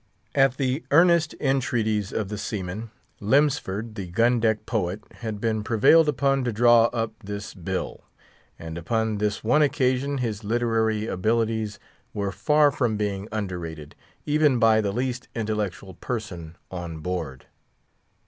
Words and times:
At 0.33 0.57
the 0.57 0.83
earnest 0.89 1.35
entreaties 1.39 2.11
of 2.11 2.29
the 2.29 2.37
seamen, 2.39 2.89
Lemsford, 3.19 3.93
the 3.93 4.07
gun 4.07 4.39
deck 4.39 4.65
poet, 4.65 5.03
had 5.17 5.39
been 5.39 5.63
prevailed 5.63 6.09
upon 6.09 6.43
to 6.45 6.51
draw 6.51 6.85
up 6.85 7.13
this 7.23 7.53
bill. 7.53 8.03
And 8.57 8.79
upon 8.79 9.19
this 9.19 9.43
one 9.43 9.61
occasion 9.61 10.17
his 10.17 10.43
literary 10.43 11.05
abilities 11.05 11.77
were 12.15 12.31
far 12.31 12.71
from 12.71 12.97
being 12.97 13.27
underrated, 13.31 13.93
even 14.25 14.57
by 14.57 14.81
the 14.81 14.91
least 14.91 15.27
intellectual 15.35 15.93
person 15.93 16.55
on 16.71 16.97
board. 17.01 17.45